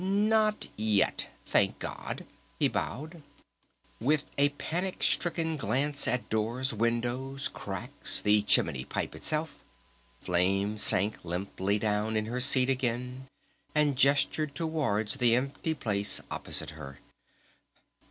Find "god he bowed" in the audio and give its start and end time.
1.77-3.21